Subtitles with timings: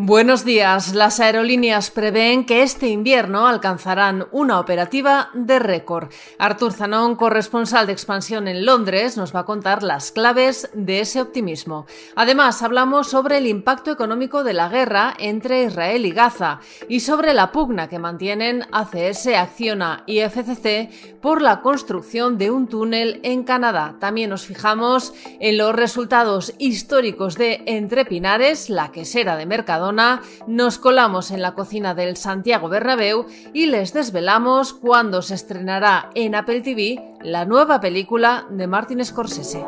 [0.00, 0.94] Buenos días.
[0.94, 6.12] Las aerolíneas prevén que este invierno alcanzarán una operativa de récord.
[6.38, 11.20] Artur Zanón, corresponsal de expansión en Londres, nos va a contar las claves de ese
[11.20, 11.86] optimismo.
[12.14, 17.34] Además, hablamos sobre el impacto económico de la guerra entre Israel y Gaza y sobre
[17.34, 23.42] la pugna que mantienen ACS, Acciona y FCC por la construcción de un túnel en
[23.42, 23.96] Canadá.
[23.98, 29.44] También nos fijamos en los resultados históricos de Entre Pinares, la quesera de
[30.46, 36.34] Nos colamos en la cocina del Santiago Bernabéu y les desvelamos cuándo se estrenará en
[36.34, 39.64] Apple TV la nueva película de Martin Scorsese.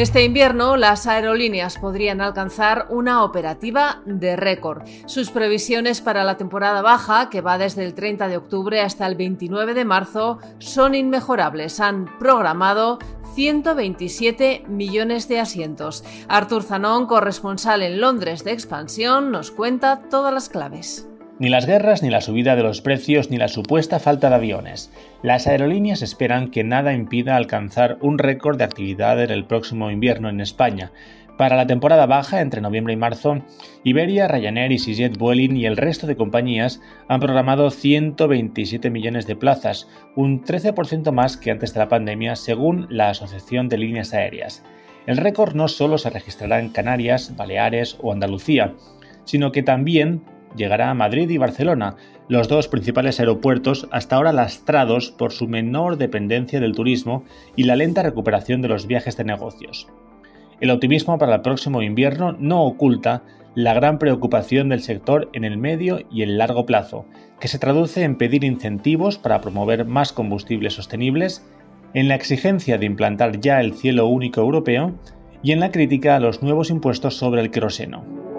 [0.00, 4.80] Este invierno las aerolíneas podrían alcanzar una operativa de récord.
[5.04, 9.14] Sus previsiones para la temporada baja, que va desde el 30 de octubre hasta el
[9.14, 11.80] 29 de marzo, son inmejorables.
[11.80, 12.98] Han programado
[13.34, 16.02] 127 millones de asientos.
[16.28, 21.10] Artur Zanón, corresponsal en Londres de Expansión, nos cuenta todas las claves.
[21.40, 24.92] Ni las guerras, ni la subida de los precios, ni la supuesta falta de aviones.
[25.22, 30.28] Las aerolíneas esperan que nada impida alcanzar un récord de actividad en el próximo invierno
[30.28, 30.92] en España.
[31.38, 33.42] Para la temporada baja, entre noviembre y marzo,
[33.84, 39.88] Iberia, Ryanair, EasyJet, Vueling y el resto de compañías han programado 127 millones de plazas,
[40.16, 44.62] un 13% más que antes de la pandemia, según la Asociación de Líneas Aéreas.
[45.06, 48.74] El récord no solo se registrará en Canarias, Baleares o Andalucía,
[49.24, 50.22] sino que también
[50.56, 51.96] llegará a Madrid y Barcelona,
[52.28, 57.24] los dos principales aeropuertos hasta ahora lastrados por su menor dependencia del turismo
[57.56, 59.88] y la lenta recuperación de los viajes de negocios.
[60.60, 63.22] El optimismo para el próximo invierno no oculta
[63.54, 67.06] la gran preocupación del sector en el medio y el largo plazo,
[67.40, 71.44] que se traduce en pedir incentivos para promover más combustibles sostenibles,
[71.94, 74.94] en la exigencia de implantar ya el cielo único europeo
[75.42, 78.29] y en la crítica a los nuevos impuestos sobre el queroseno.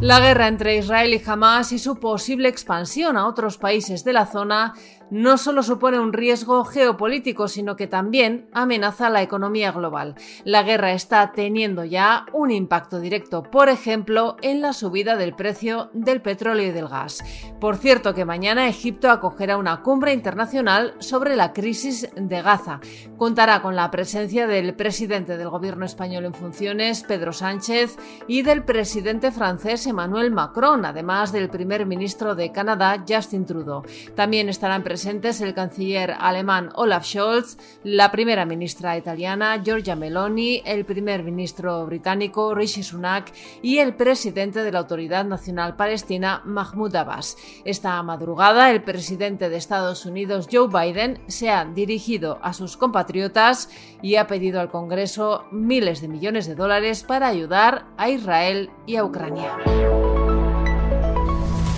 [0.00, 4.24] La guerra entre Israel y Hamas y su posible expansión a otros países de la
[4.24, 4.72] zona
[5.10, 10.14] no solo supone un riesgo geopolítico, sino que también amenaza la economía global.
[10.44, 15.90] La guerra está teniendo ya un impacto directo, por ejemplo, en la subida del precio
[15.92, 17.22] del petróleo y del gas.
[17.60, 22.80] Por cierto que mañana Egipto acogerá una cumbre internacional sobre la crisis de Gaza.
[23.16, 27.96] Contará con la presencia del presidente del gobierno español en funciones, Pedro Sánchez,
[28.28, 33.82] y del presidente francés Emmanuel Macron, además del primer ministro de Canadá, Justin Trudeau.
[34.14, 40.84] También estarán presentes el canciller alemán Olaf Scholz, la primera ministra italiana Giorgia Meloni, el
[40.84, 47.36] primer ministro británico Rishi Sunak y el presidente de la Autoridad Nacional Palestina Mahmoud Abbas.
[47.64, 53.68] Esta madrugada, el presidente de Estados Unidos Joe Biden se ha dirigido a sus compatriotas
[54.02, 58.96] y ha pedido al Congreso miles de millones de dólares para ayudar a Israel y
[58.96, 59.56] a Ucrania.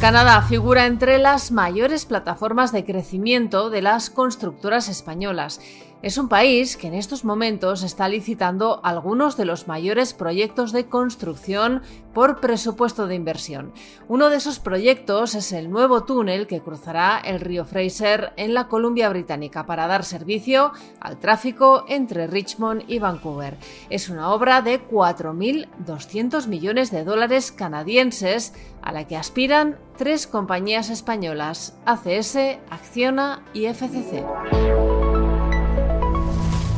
[0.03, 5.61] Canadá figura entre las mayores plataformas de crecimiento de las constructoras españolas.
[6.03, 10.87] Es un país que en estos momentos está licitando algunos de los mayores proyectos de
[10.87, 11.83] construcción
[12.13, 13.73] por presupuesto de inversión.
[14.09, 18.67] Uno de esos proyectos es el nuevo túnel que cruzará el río Fraser en la
[18.67, 23.57] Columbia Británica para dar servicio al tráfico entre Richmond y Vancouver.
[23.89, 30.91] Es una obra de 4.200 millones de dólares canadienses a la que aspiran tres compañías
[30.91, 34.25] españolas, ACS, Acciona y FCC.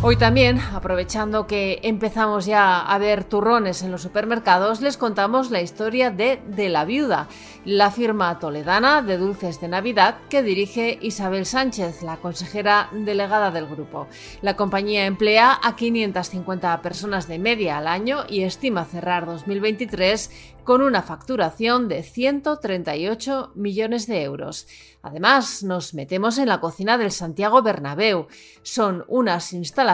[0.06, 5.62] Hoy también, aprovechando que empezamos ya a ver turrones en los supermercados, les contamos la
[5.62, 7.26] historia de De la Viuda,
[7.64, 13.66] la firma toledana de dulces de Navidad que dirige Isabel Sánchez, la consejera delegada del
[13.66, 14.06] grupo.
[14.42, 20.82] La compañía emplea a 550 personas de media al año y estima cerrar 2023 con
[20.82, 24.66] una facturación de 138 millones de euros.
[25.02, 28.26] Además, nos metemos en la cocina del Santiago Bernabéu.
[28.62, 29.93] Son unas instalaciones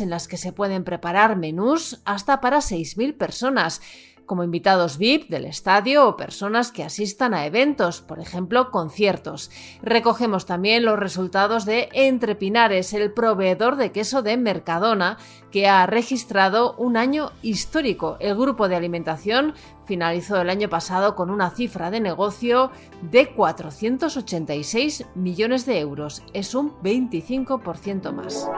[0.00, 3.80] en las que se pueden preparar menús hasta para 6.000 personas
[4.26, 9.50] como invitados VIP del estadio o personas que asistan a eventos, por ejemplo, conciertos.
[9.82, 15.16] Recogemos también los resultados de Entre Pinares, el proveedor de queso de Mercadona,
[15.50, 18.16] que ha registrado un año histórico.
[18.20, 19.54] El grupo de alimentación
[19.86, 22.70] finalizó el año pasado con una cifra de negocio
[23.00, 26.22] de 486 millones de euros.
[26.34, 28.50] Es un 25% más.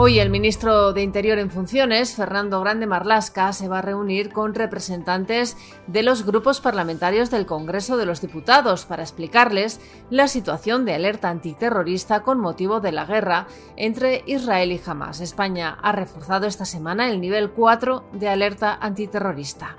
[0.00, 4.54] Hoy el ministro de Interior en funciones, Fernando Grande Marlasca, se va a reunir con
[4.54, 5.56] representantes
[5.88, 11.30] de los grupos parlamentarios del Congreso de los Diputados para explicarles la situación de alerta
[11.30, 15.20] antiterrorista con motivo de la guerra entre Israel y Hamas.
[15.20, 19.78] España ha reforzado esta semana el nivel 4 de alerta antiterrorista.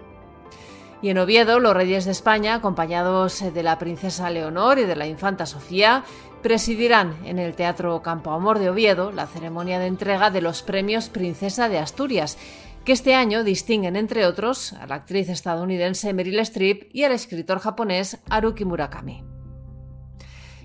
[1.01, 5.07] Y en Oviedo, los reyes de España, acompañados de la princesa Leonor y de la
[5.07, 6.03] infanta Sofía,
[6.41, 11.09] presidirán en el Teatro Campo Amor de Oviedo la ceremonia de entrega de los premios
[11.09, 12.37] Princesa de Asturias,
[12.85, 17.59] que este año distinguen, entre otros, a la actriz estadounidense Meryl Streep y al escritor
[17.59, 19.23] japonés Haruki Murakami.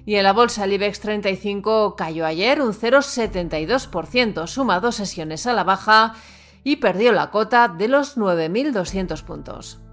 [0.07, 5.55] Y en la bolsa el IBEX 35 cayó ayer un 0,72%, suma dos sesiones a
[5.55, 6.15] la baja
[6.63, 9.84] y perdió la cota de los 9.200 puntos.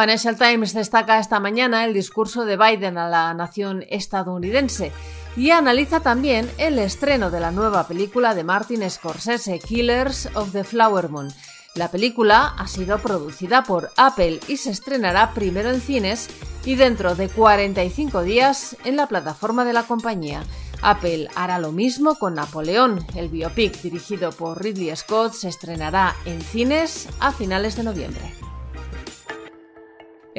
[0.00, 4.92] Financial Times destaca esta mañana el discurso de Biden a la nación estadounidense
[5.36, 10.62] y analiza también el estreno de la nueva película de Martin Scorsese, Killers of the
[10.62, 11.32] Flower Moon.
[11.74, 16.28] La película ha sido producida por Apple y se estrenará primero en cines
[16.64, 20.44] y dentro de 45 días en la plataforma de la compañía.
[20.80, 23.04] Apple hará lo mismo con Napoleón.
[23.16, 28.47] El biopic dirigido por Ridley Scott se estrenará en cines a finales de noviembre.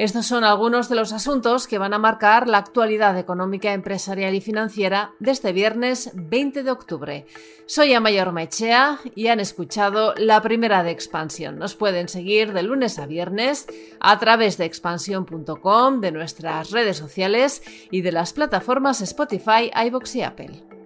[0.00, 4.40] Estos son algunos de los asuntos que van a marcar la actualidad económica, empresarial y
[4.40, 7.26] financiera de este viernes 20 de octubre.
[7.66, 11.58] Soy Amayor Mechea y han escuchado la primera de Expansión.
[11.58, 13.66] Nos pueden seguir de lunes a viernes
[14.00, 20.22] a través de expansión.com, de nuestras redes sociales y de las plataformas Spotify, iBox y
[20.22, 20.79] Apple.